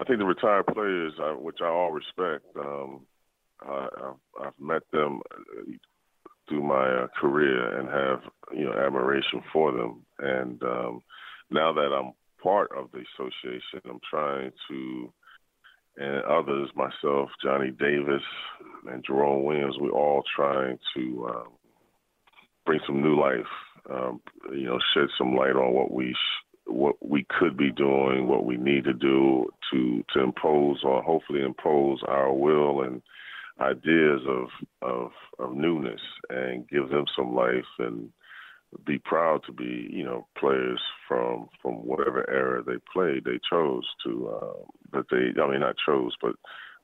I 0.00 0.04
think 0.04 0.18
the 0.18 0.24
retired 0.24 0.66
players, 0.66 1.12
uh, 1.20 1.34
which 1.34 1.58
I 1.60 1.66
all 1.66 1.92
respect, 1.92 2.44
um, 2.58 3.00
I've, 3.60 4.14
I've 4.40 4.60
met 4.60 4.82
them 4.92 5.20
through 6.48 6.62
my 6.62 6.88
uh, 6.88 7.06
career 7.20 7.78
and 7.78 7.88
have 7.88 8.20
you 8.56 8.64
know 8.64 8.72
admiration 8.72 9.42
for 9.52 9.72
them. 9.72 10.04
And 10.18 10.62
um, 10.62 11.02
now 11.50 11.72
that 11.72 11.92
I'm 11.92 12.12
part 12.42 12.70
of 12.76 12.90
the 12.92 13.04
association, 13.14 13.80
I'm 13.88 14.00
trying 14.10 14.52
to 14.68 15.12
and 15.98 16.24
others, 16.24 16.70
myself, 16.76 17.30
Johnny 17.42 17.72
Davis, 17.72 18.22
and 18.88 19.04
Jerome 19.04 19.42
Williams, 19.42 19.76
we're 19.80 19.90
all 19.90 20.22
trying 20.36 20.78
to 20.94 21.28
um, 21.28 21.48
bring 22.64 22.78
some 22.86 23.02
new 23.02 23.20
life. 23.20 23.46
Um, 23.90 24.20
you 24.52 24.66
know, 24.66 24.78
shed 24.94 25.08
some 25.16 25.34
light 25.34 25.56
on 25.56 25.72
what 25.72 25.90
we 25.90 26.12
sh- 26.12 26.44
what 26.66 26.96
we 27.04 27.26
could 27.40 27.56
be 27.56 27.72
doing, 27.72 28.28
what 28.28 28.44
we 28.44 28.56
need 28.56 28.84
to 28.84 28.92
do 28.92 29.46
to 29.72 30.04
to 30.14 30.22
impose 30.22 30.80
or 30.84 31.02
hopefully 31.02 31.40
impose 31.40 32.00
our 32.06 32.32
will 32.32 32.82
and 32.82 33.02
ideas 33.60 34.20
of 34.28 34.48
of 34.82 35.10
of 35.38 35.54
newness 35.54 36.00
and 36.30 36.68
give 36.68 36.88
them 36.90 37.04
some 37.16 37.34
life 37.34 37.64
and 37.78 38.10
be 38.84 38.98
proud 38.98 39.40
to 39.46 39.52
be 39.52 39.88
you 39.90 40.04
know 40.04 40.26
players 40.38 40.80
from 41.06 41.48
from 41.62 41.74
whatever 41.86 42.28
era 42.30 42.62
they 42.62 42.78
played 42.92 43.24
they 43.24 43.38
chose 43.50 43.84
to 44.04 44.28
uh, 44.28 44.62
that 44.92 45.06
they 45.10 45.40
I 45.40 45.50
mean 45.50 45.60
not 45.60 45.76
chose 45.86 46.12
but 46.20 46.34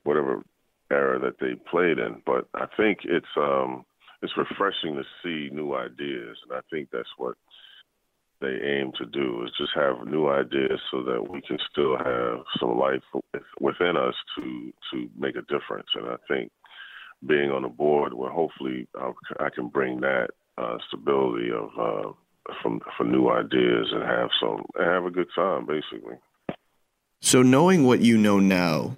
whatever 0.03 0.43
era 0.91 1.19
that 1.19 1.39
they 1.41 1.55
played 1.71 1.99
in. 1.99 2.23
But 2.27 2.47
I 2.55 2.67
think 2.77 3.01
it's 3.05 3.27
um 3.37 3.85
it's 4.23 4.33
refreshing 4.37 4.95
to 4.97 5.05
see 5.23 5.55
new 5.55 5.75
ideas 5.75 6.37
and 6.45 6.59
I 6.59 6.61
think 6.71 6.89
that's 6.93 7.09
what 7.19 7.37
they 8.41 8.59
aim 8.63 8.93
to 8.99 9.07
do 9.07 9.45
is 9.45 9.51
just 9.57 9.73
have 9.75 10.07
new 10.07 10.29
ideas 10.29 10.81
so 10.91 11.03
that 11.03 11.31
we 11.31 11.41
can 11.43 11.59
still 11.71 11.97
have 11.97 12.41
some 12.59 12.79
life 12.79 13.03
within 13.61 13.97
us 13.97 14.15
to 14.37 14.73
to 14.93 15.09
make 15.17 15.37
a 15.37 15.43
difference. 15.43 15.89
And 15.95 16.07
I 16.09 16.17
think 16.29 16.51
being 17.27 17.51
on 17.51 17.63
the 17.63 17.69
board 17.69 18.15
where 18.15 18.31
hopefully 18.31 18.87
I'll, 18.99 19.15
i 19.41 19.49
can 19.51 19.69
bring 19.69 20.01
that 20.01 20.29
uh, 20.59 20.79
stability 20.89 21.51
of 21.51 21.71
uh, 21.79 22.13
from 22.63 22.81
for 22.97 23.05
new 23.05 23.29
ideas 23.29 23.89
and 23.93 24.03
have 24.03 24.31
some 24.41 24.65
and 24.77 24.87
have 24.87 25.05
a 25.05 25.11
good 25.11 25.29
time 25.35 25.67
basically. 25.67 26.17
So 27.21 27.43
knowing 27.43 27.85
what 27.85 28.01
you 28.01 28.19
know 28.19 28.39
now 28.39 28.97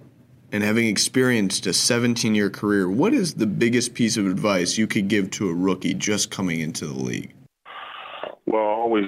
and 0.51 0.63
having 0.63 0.87
experienced 0.87 1.65
a 1.65 1.73
17 1.73 2.35
year 2.35 2.49
career, 2.49 2.89
what 2.89 3.13
is 3.13 3.35
the 3.35 3.47
biggest 3.47 3.93
piece 3.93 4.17
of 4.17 4.25
advice 4.25 4.77
you 4.77 4.87
could 4.87 5.07
give 5.07 5.31
to 5.31 5.49
a 5.49 5.53
rookie 5.53 5.93
just 5.93 6.29
coming 6.31 6.59
into 6.59 6.85
the 6.85 6.93
league? 6.93 7.33
Well, 8.45 8.61
always 8.61 9.07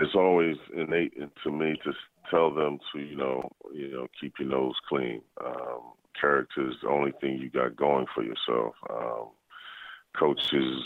it's 0.00 0.14
always 0.14 0.56
innate 0.74 1.12
to 1.44 1.50
me 1.50 1.74
to 1.84 1.92
tell 2.30 2.52
them 2.52 2.78
to 2.92 3.00
you 3.00 3.16
know 3.16 3.50
you 3.72 3.90
know 3.90 4.06
keep 4.20 4.34
your 4.38 4.48
nose 4.48 4.74
clean. 4.88 5.20
Um, 5.44 5.80
character 6.18 6.68
is 6.68 6.76
the 6.82 6.88
only 6.88 7.12
thing 7.20 7.38
you 7.38 7.50
got 7.50 7.76
going 7.76 8.06
for 8.14 8.22
yourself. 8.22 8.74
Um, 8.88 9.28
coaches, 10.18 10.84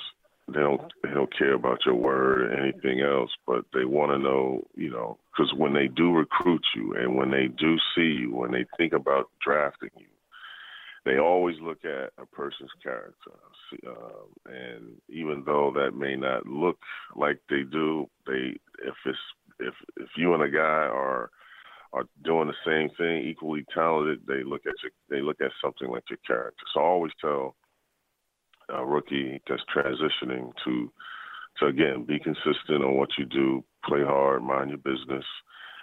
they 0.49 0.61
don't 0.61 0.93
they 1.03 1.11
don't 1.11 1.37
care 1.37 1.55
about 1.55 1.87
your 1.87 1.95
word 1.95 2.43
or 2.43 2.53
anything 2.53 3.01
else, 3.01 3.31
but 3.47 3.65
they 3.73 3.85
want 3.85 4.13
to 4.13 4.19
know, 4.19 4.63
you 4.77 4.91
know, 4.91 5.19
because 5.33 5.53
when 5.55 5.73
they 5.73 5.89
do 5.89 6.13
recruit 6.13 6.63
you 6.77 6.95
and 6.95 7.17
when 7.17 7.31
they 7.31 7.49
do 7.49 7.77
see 7.95 8.19
you, 8.21 8.35
when 8.35 8.53
they 8.53 8.67
think 8.77 8.93
about 8.93 9.31
drafting 9.43 9.91
you, 9.97 10.07
they 11.05 11.19
always 11.19 11.57
look 11.61 11.85
at 11.85 12.13
a 12.19 12.27
person's 12.27 12.71
character. 12.83 13.33
Um, 13.87 14.29
and 14.47 14.85
even 15.09 15.43
though 15.47 15.73
that 15.75 15.97
may 15.97 16.17
not 16.17 16.47
look 16.47 16.79
like 17.17 17.41
they 17.49 17.63
do, 17.63 18.09
they 18.27 18.57
if 18.85 18.95
it's 19.07 19.19
if 19.61 19.75
if 19.97 20.09
you 20.17 20.35
and 20.35 20.43
a 20.43 20.51
guy 20.51 20.59
are 20.61 21.31
are 21.95 22.05
doing 22.25 22.49
the 22.49 22.55
same 22.67 22.91
thing, 22.97 23.29
equally 23.29 23.65
talented, 23.73 24.21
they 24.27 24.43
look 24.43 24.63
at 24.67 24.75
your, 24.83 24.91
they 25.09 25.23
look 25.25 25.41
at 25.41 25.53
something 25.63 25.89
like 25.89 26.03
your 26.11 26.19
character. 26.27 26.65
So 26.75 26.81
I 26.81 26.85
always 26.85 27.13
tell 27.21 27.55
a 28.69 28.85
rookie 28.85 29.41
that's 29.49 29.63
transitioning 29.75 30.53
to 30.65 30.91
to 31.61 31.67
again 31.67 32.05
be 32.05 32.19
consistent 32.19 32.83
on 32.83 32.97
what 32.97 33.11
you 33.17 33.25
do, 33.25 33.63
play 33.85 34.03
hard, 34.03 34.43
mind 34.43 34.71
your 34.71 34.79
business. 34.79 35.25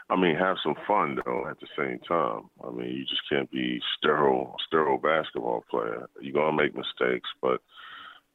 I 0.10 0.18
mean, 0.18 0.36
have 0.36 0.58
some 0.62 0.76
fun 0.86 1.18
though 1.24 1.48
at 1.50 1.58
the 1.62 1.68
same 1.78 2.00
time. 2.00 2.50
I 2.62 2.72
mean, 2.72 2.90
you 2.90 3.06
just 3.06 3.22
can't 3.30 3.50
be 3.50 3.80
sterile, 3.98 4.56
sterile 4.68 4.98
basketball 4.98 5.64
player. 5.72 6.08
You're 6.20 6.34
gonna 6.34 6.58
make 6.58 6.76
mistakes, 6.76 7.30
but 7.42 7.62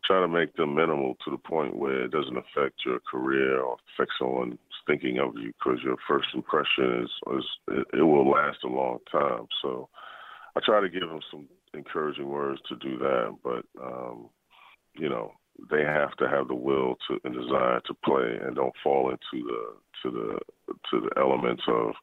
try 0.06 0.20
to 0.20 0.28
make 0.28 0.56
them 0.56 0.74
minimal 0.74 1.16
to 1.24 1.30
the 1.30 1.36
point 1.36 1.76
where 1.76 2.04
it 2.04 2.12
doesn't 2.12 2.38
affect 2.38 2.86
your 2.86 3.00
career 3.00 3.60
or 3.60 3.76
affect 3.92 4.12
someone 4.18 4.58
thinking 4.86 5.18
of 5.18 5.34
you 5.36 5.52
because 5.58 5.80
your 5.82 5.96
first 6.08 6.28
impression 6.34 7.02
is, 7.04 7.10
is 7.36 7.44
it, 7.68 7.86
it, 7.98 8.02
will 8.02 8.30
last 8.30 8.58
a 8.64 8.68
long 8.68 8.98
time. 9.10 9.46
So 9.62 9.88
I 10.56 10.60
try 10.64 10.80
to 10.80 10.88
give 10.88 11.08
them 11.08 11.20
some 11.30 11.48
encouraging 11.74 12.28
words 12.28 12.60
to 12.68 12.76
do 12.76 12.98
that, 12.98 13.36
but 13.42 13.64
um, 13.82 14.28
you 14.94 15.08
know 15.08 15.32
they 15.70 15.82
have 15.82 16.14
to 16.18 16.28
have 16.28 16.48
the 16.48 16.54
will 16.54 16.96
to 17.08 17.18
and 17.24 17.34
desire 17.34 17.80
to 17.86 17.94
play 18.04 18.38
and 18.42 18.56
don't 18.56 18.74
fall 18.82 19.10
into 19.10 19.46
the 19.46 19.74
to 20.02 20.10
the 20.10 20.38
to 20.90 21.00
the 21.00 21.10
elements 21.16 21.62
of 21.68 21.94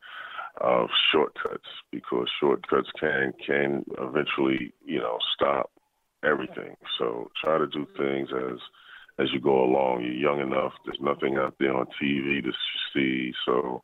of 0.61 0.89
shortcuts 1.11 1.67
because 1.91 2.27
shortcuts 2.39 2.89
can 2.99 3.33
can 3.45 3.83
eventually 3.99 4.73
you 4.85 4.99
know 4.99 5.17
stop 5.35 5.71
everything. 6.23 6.75
So 6.97 7.31
try 7.43 7.57
to 7.57 7.67
do 7.67 7.85
things 7.97 8.29
as 8.33 8.59
as 9.19 9.27
you 9.33 9.39
go 9.39 9.63
along. 9.63 10.03
You're 10.03 10.13
young 10.13 10.39
enough. 10.39 10.73
There's 10.85 10.99
nothing 11.01 11.37
out 11.37 11.55
there 11.59 11.75
on 11.75 11.87
TV 12.01 12.43
to 12.43 12.51
see. 12.93 13.33
So 13.45 13.83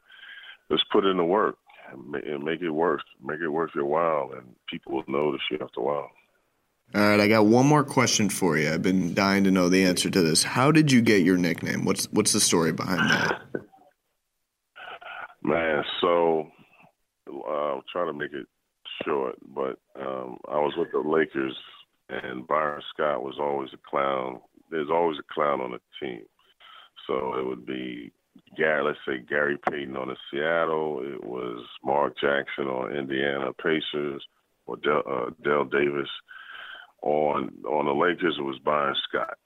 just 0.71 0.89
put 0.91 1.05
in 1.05 1.17
the 1.17 1.25
work 1.25 1.57
and 1.91 2.43
make 2.43 2.61
it 2.61 2.69
worth 2.69 3.01
make 3.23 3.39
it 3.39 3.49
worth 3.49 3.71
your 3.75 3.85
while, 3.85 4.31
and 4.35 4.55
people 4.69 4.93
will 4.93 5.03
notice 5.07 5.41
you 5.49 5.57
after 5.61 5.79
a 5.79 5.83
while. 5.83 6.11
All 6.95 7.01
right, 7.01 7.19
I 7.19 7.27
got 7.27 7.45
one 7.45 7.67
more 7.67 7.83
question 7.83 8.29
for 8.29 8.57
you. 8.57 8.71
I've 8.71 8.81
been 8.81 9.13
dying 9.13 9.43
to 9.43 9.51
know 9.51 9.69
the 9.69 9.85
answer 9.85 10.09
to 10.09 10.21
this. 10.21 10.41
How 10.41 10.71
did 10.71 10.91
you 10.91 11.01
get 11.01 11.21
your 11.21 11.37
nickname? 11.37 11.85
What's 11.85 12.05
what's 12.11 12.33
the 12.33 12.39
story 12.39 12.71
behind 12.71 13.09
that? 13.09 13.41
Man, 15.43 15.83
so 16.01 16.47
uh, 17.27 17.49
I'll 17.49 17.83
try 17.91 18.05
to 18.05 18.13
make 18.13 18.33
it 18.33 18.47
short, 19.05 19.35
but 19.55 19.79
um, 19.99 20.37
I 20.49 20.57
was 20.57 20.73
with 20.77 20.91
the 20.91 20.99
Lakers, 20.99 21.55
and 22.09 22.45
Byron 22.47 22.81
Scott 22.93 23.23
was 23.23 23.35
always 23.39 23.69
a 23.73 23.89
clown 23.89 24.41
there's 24.69 24.89
always 24.89 25.17
a 25.19 25.33
clown 25.33 25.61
on 25.61 25.71
the 25.71 25.79
team. 25.99 26.21
So 27.07 27.35
it 27.37 27.45
would 27.45 27.65
be 27.65 28.11
Gary, 28.57 28.83
let's 28.83 28.99
say 29.05 29.23
Gary 29.27 29.57
Payton 29.69 29.95
on 29.97 30.09
the 30.09 30.15
Seattle. 30.31 31.01
It 31.03 31.23
was 31.23 31.65
Mark 31.83 32.13
Jackson 32.19 32.65
on 32.65 32.95
Indiana 32.95 33.51
Pacers, 33.53 34.23
or 34.65 34.77
Del, 34.77 35.03
uh, 35.09 35.29
Dale 35.43 35.65
Davis 35.65 36.09
on 37.01 37.51
on 37.67 37.85
the 37.85 37.93
Lakers. 37.93 38.35
It 38.37 38.43
was 38.43 38.59
Byron 38.59 38.95
Scott. 39.07 39.37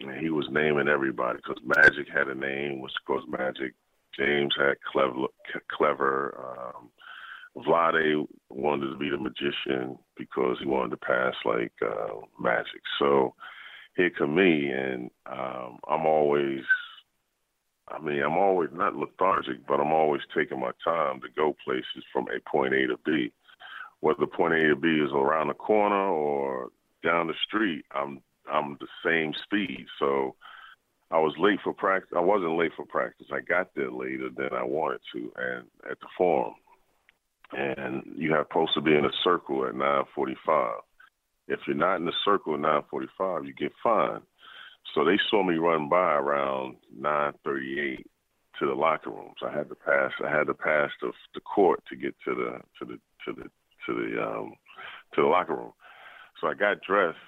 And 0.00 0.20
he 0.20 0.30
was 0.30 0.46
naming 0.50 0.88
everybody 0.88 1.38
because 1.38 1.62
Magic 1.64 2.06
had 2.08 2.28
a 2.28 2.34
name, 2.34 2.80
which 2.80 2.92
of 3.00 3.06
course 3.06 3.24
Magic 3.28 3.74
James 4.18 4.54
had 4.58 4.74
clever, 4.90 5.26
clever. 5.70 6.72
Um, 6.76 6.90
Vlade 7.56 8.26
wanted 8.48 8.90
to 8.90 8.96
be 8.96 9.10
the 9.10 9.18
magician 9.18 9.98
because 10.16 10.56
he 10.60 10.66
wanted 10.66 10.90
to 10.90 10.96
pass 10.96 11.34
like 11.44 11.72
uh, 11.82 12.20
magic. 12.40 12.80
So 12.98 13.34
come 14.18 14.34
me, 14.34 14.70
and 14.70 15.10
um, 15.26 15.78
I'm 15.88 16.06
always. 16.06 16.60
I 17.88 17.98
mean, 17.98 18.22
I'm 18.22 18.38
always 18.38 18.70
not 18.72 18.96
lethargic, 18.96 19.66
but 19.66 19.80
I'm 19.80 19.92
always 19.92 20.22
taking 20.34 20.60
my 20.60 20.70
time 20.82 21.20
to 21.20 21.28
go 21.36 21.54
places 21.64 22.04
from 22.12 22.26
a 22.28 22.40
point 22.48 22.72
A 22.74 22.86
to 22.86 22.96
B. 23.04 23.32
Whether 24.00 24.26
point 24.26 24.54
A 24.54 24.68
to 24.68 24.76
B 24.76 24.88
is 24.88 25.10
around 25.12 25.48
the 25.48 25.54
corner 25.54 26.08
or 26.08 26.70
down 27.02 27.26
the 27.26 27.34
street, 27.46 27.84
I'm 27.94 28.22
I'm 28.50 28.78
the 28.80 28.86
same 29.04 29.32
speed. 29.44 29.86
So 29.98 30.36
I 31.10 31.18
was 31.18 31.34
late 31.38 31.60
for 31.62 31.74
practice. 31.74 32.12
I 32.16 32.20
wasn't 32.20 32.56
late 32.56 32.72
for 32.74 32.86
practice. 32.86 33.26
I 33.32 33.40
got 33.40 33.74
there 33.74 33.90
later 33.90 34.30
than 34.34 34.52
I 34.52 34.64
wanted 34.64 35.00
to, 35.12 35.32
and 35.36 35.66
at 35.90 36.00
the 36.00 36.06
forum. 36.16 36.54
And 37.52 38.02
you 38.16 38.32
have 38.32 38.46
supposed 38.48 38.72
to 38.74 38.80
be 38.80 38.94
in 38.94 39.04
a 39.04 39.12
circle 39.22 39.66
at 39.66 39.74
9:45. 39.74 40.80
If 41.48 41.60
you're 41.66 41.76
not 41.76 41.96
in 41.96 42.04
the 42.04 42.12
circle 42.24 42.54
at 42.54 42.60
9:45, 42.60 43.46
you 43.46 43.54
get 43.54 43.72
fined. 43.82 44.22
So 44.94 45.04
they 45.04 45.18
saw 45.30 45.42
me 45.42 45.56
run 45.56 45.88
by 45.88 46.14
around 46.14 46.76
9:38 46.98 48.04
to 48.58 48.66
the 48.66 48.74
locker 48.74 49.10
rooms. 49.10 49.36
I 49.42 49.50
had 49.50 49.68
to 49.68 49.74
pass. 49.74 50.12
I 50.24 50.30
had 50.30 50.46
to 50.46 50.54
pass 50.54 50.90
the 51.00 51.12
the 51.34 51.40
court 51.40 51.82
to 51.88 51.96
get 51.96 52.14
to 52.24 52.34
the 52.34 52.60
to 52.78 52.84
the 52.84 53.00
to 53.24 53.32
the 53.32 53.50
to 53.86 53.94
the 53.94 54.22
um 54.22 54.54
to 55.14 55.22
the 55.22 55.26
locker 55.26 55.54
room. 55.54 55.72
So 56.40 56.48
I 56.48 56.54
got 56.54 56.82
dressed 56.82 57.18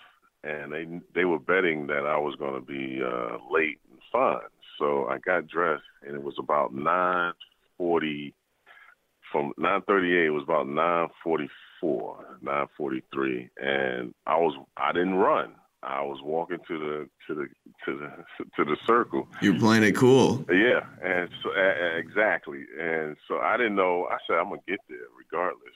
and 0.44 0.72
they 0.72 0.86
they 1.14 1.24
were 1.24 1.38
betting 1.38 1.86
that 1.86 2.06
I 2.06 2.18
was 2.18 2.36
going 2.38 2.54
to 2.54 2.66
be 2.66 3.00
uh, 3.02 3.38
late 3.50 3.80
and 3.90 3.98
fined. 4.12 4.42
So 4.78 5.06
I 5.06 5.18
got 5.18 5.48
dressed, 5.48 5.82
and 6.06 6.14
it 6.14 6.22
was 6.22 6.34
about 6.38 6.74
nine 6.74 7.32
forty. 7.78 8.34
From 9.32 9.52
nine 9.58 9.80
thirty 9.86 10.16
eight, 10.16 10.26
it 10.26 10.30
was 10.30 10.44
about 10.44 10.68
nine 10.68 11.08
forty 11.22 11.48
four, 11.84 12.38
nine 12.40 12.66
forty 12.76 13.02
three, 13.12 13.50
and 13.60 14.14
I 14.26 14.36
was 14.36 14.54
I 14.76 14.92
didn't 14.92 15.16
run. 15.16 15.52
I 15.82 16.00
was 16.00 16.18
walking 16.22 16.58
to 16.66 16.78
the 16.78 17.08
to 17.26 17.34
the 17.34 17.46
to 17.84 17.98
the 17.98 18.44
to 18.56 18.64
the 18.64 18.76
circle. 18.86 19.28
You're 19.42 19.58
playing 19.58 19.82
it 19.82 19.94
cool. 19.94 20.44
Yeah, 20.48 20.80
and 21.02 21.28
so 21.42 21.50
uh, 21.50 21.98
exactly, 21.98 22.64
and 22.80 23.16
so 23.28 23.38
I 23.38 23.58
didn't 23.58 23.76
know. 23.76 24.08
I 24.10 24.16
said 24.26 24.36
I'm 24.38 24.48
gonna 24.48 24.62
get 24.66 24.80
there 24.88 24.98
regardless. 25.18 25.74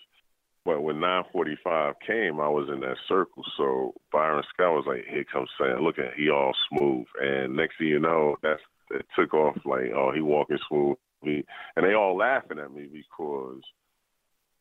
But 0.64 0.82
when 0.82 0.96
9:45 0.96 1.94
came, 2.06 2.40
I 2.40 2.48
was 2.48 2.68
in 2.72 2.80
that 2.80 2.96
circle. 3.06 3.44
So 3.56 3.92
Byron 4.10 4.42
Scott 4.54 4.74
was 4.74 4.84
like, 4.86 5.04
"Here 5.06 5.24
comes 5.30 5.50
Sam. 5.58 5.82
Look 5.82 5.98
at 5.98 6.14
he 6.14 6.30
all 6.30 6.54
smooth." 6.70 7.06
And 7.20 7.54
next 7.54 7.78
thing 7.78 7.88
you 7.88 8.00
know, 8.00 8.36
that's 8.42 8.62
it 8.90 9.04
took 9.14 9.34
off 9.34 9.56
like, 9.66 9.92
"Oh, 9.94 10.12
he 10.14 10.22
walking 10.22 10.58
smooth." 10.68 10.96
And 11.22 11.84
they 11.84 11.94
all 11.94 12.16
laughing 12.16 12.58
at 12.58 12.72
me 12.72 12.88
because 12.90 13.60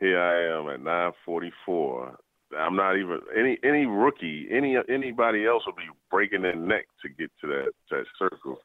here 0.00 0.20
I 0.20 0.58
am 0.58 0.68
at 0.68 0.80
9:44. 0.80 2.16
I'm 2.58 2.76
not 2.76 2.96
even 2.96 3.20
any 3.36 3.58
any 3.62 3.86
rookie, 3.86 4.48
any 4.50 4.76
anybody 4.88 5.46
else 5.46 5.64
would 5.66 5.76
be 5.76 5.88
breaking 6.10 6.42
their 6.42 6.56
neck 6.56 6.86
to 7.02 7.08
get 7.08 7.30
to 7.40 7.46
that 7.48 7.72
that 7.90 8.04
circle. 8.18 8.58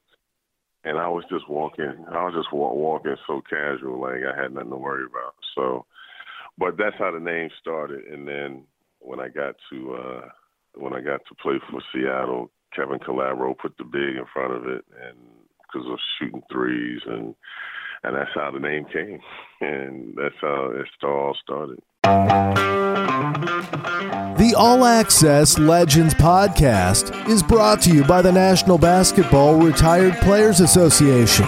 And 0.85 0.97
I 0.97 1.07
was 1.07 1.23
just 1.29 1.47
walking. 1.49 2.05
I 2.11 2.23
was 2.25 2.33
just 2.33 2.51
walking 2.51 3.15
so 3.25 3.41
casual, 3.49 4.01
like 4.01 4.21
I 4.23 4.41
had 4.41 4.53
nothing 4.53 4.71
to 4.71 4.75
worry 4.77 5.05
about. 5.05 5.35
So 5.55 5.85
but 6.57 6.77
that's 6.77 6.95
how 6.97 7.11
the 7.11 7.19
name 7.19 7.49
started. 7.59 8.05
And 8.05 8.27
then 8.27 8.63
when 8.99 9.19
I 9.19 9.27
got 9.27 9.55
to 9.71 9.95
uh, 9.95 10.29
when 10.75 10.93
I 10.93 11.01
got 11.01 11.21
to 11.27 11.35
play 11.41 11.55
for 11.69 11.81
Seattle, 11.93 12.51
Kevin 12.75 12.99
Calabro 12.99 13.57
put 13.57 13.77
the 13.77 13.83
big 13.83 14.17
in 14.17 14.25
front 14.33 14.53
of 14.53 14.67
it, 14.67 14.85
and 15.01 15.17
because 15.61 15.87
of 15.89 15.99
shooting 16.19 16.41
threes, 16.51 17.01
and 17.05 17.35
and 18.03 18.15
that's 18.15 18.29
how 18.35 18.51
the 18.51 18.59
name 18.59 18.85
came, 18.91 19.19
and 19.61 20.15
that's 20.15 20.35
how 20.41 20.71
it 20.73 20.87
all 21.05 21.35
started. 21.41 21.79
The 24.37 24.55
All 24.57 24.83
Access 24.83 25.57
Legends 25.57 26.13
podcast 26.15 27.29
is 27.29 27.41
brought 27.41 27.81
to 27.81 27.93
you 27.93 28.03
by 28.03 28.21
the 28.21 28.31
National 28.31 28.77
Basketball 28.77 29.55
Retired 29.55 30.15
Players 30.17 30.59
Association. 30.59 31.45